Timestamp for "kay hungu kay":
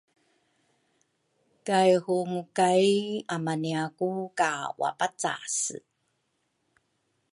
1.67-2.85